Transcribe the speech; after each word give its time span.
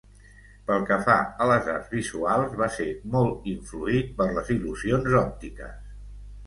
Pel 0.69 0.85
que 0.91 0.95
fa 1.09 1.17
a 1.45 1.49
les 1.51 1.69
arts 1.75 1.91
visuals, 1.97 2.57
va 2.63 2.71
ser 2.79 2.89
molt 3.17 3.47
influït 3.55 4.11
per 4.23 4.29
les 4.39 4.53
il·lusions 4.59 5.17
òptiques. 5.25 5.81